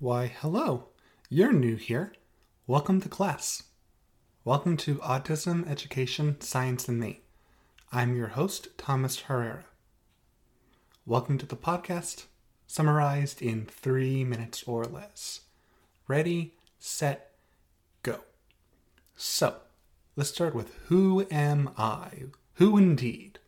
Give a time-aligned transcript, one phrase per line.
[0.00, 0.90] Why, hello.
[1.28, 2.12] You're new here.
[2.68, 3.64] Welcome to class.
[4.44, 7.22] Welcome to Autism, Education, Science, and Me.
[7.90, 9.64] I'm your host, Thomas Herrera.
[11.04, 12.26] Welcome to the podcast,
[12.68, 15.40] summarized in three minutes or less.
[16.06, 17.32] Ready, set,
[18.04, 18.20] go.
[19.16, 19.56] So,
[20.14, 22.26] let's start with Who am I?
[22.54, 23.40] Who indeed?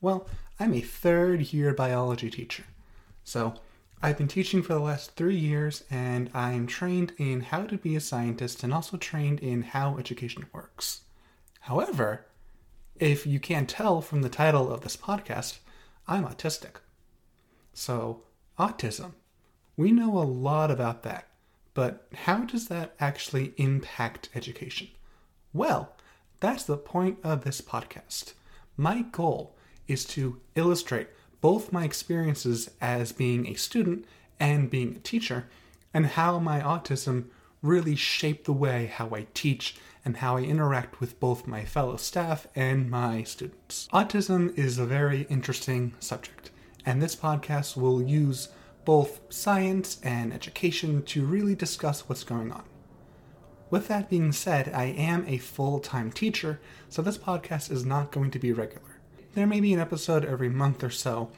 [0.00, 0.28] Well,
[0.60, 2.66] I'm a third year biology teacher.
[3.24, 3.54] So,
[4.02, 7.96] I've been teaching for the last three years and I'm trained in how to be
[7.96, 11.00] a scientist and also trained in how education works.
[11.60, 12.26] However,
[12.96, 15.58] if you can't tell from the title of this podcast,
[16.06, 16.76] I'm autistic.
[17.72, 18.22] So,
[18.58, 19.12] autism.
[19.78, 21.28] We know a lot about that,
[21.74, 24.88] but how does that actually impact education?
[25.52, 25.94] Well,
[26.40, 28.34] that's the point of this podcast.
[28.76, 29.56] My goal
[29.88, 31.08] is to illustrate
[31.46, 34.04] both my experiences as being a student
[34.40, 35.46] and being a teacher,
[35.94, 37.26] and how my autism
[37.62, 41.98] really shaped the way how I teach and how I interact with both my fellow
[41.98, 43.86] staff and my students.
[43.92, 46.50] Autism is a very interesting subject
[46.84, 48.48] and this podcast will use
[48.84, 52.64] both science and education to really discuss what's going on.
[53.70, 56.58] With that being said, I am a full time teacher,
[56.88, 58.95] so this podcast is not going to be regular.
[59.36, 61.30] There may be an episode every month or so,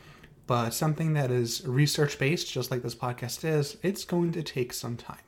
[0.46, 4.72] but something that is research based, just like this podcast is, it's going to take
[4.72, 5.26] some time.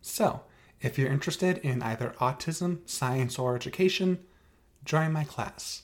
[0.00, 0.40] So,
[0.80, 4.20] if you're interested in either autism, science, or education,
[4.86, 5.82] join my class.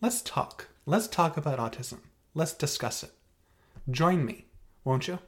[0.00, 0.68] Let's talk.
[0.86, 2.02] Let's talk about autism.
[2.32, 3.10] Let's discuss it.
[3.90, 4.46] Join me,
[4.84, 5.18] won't you?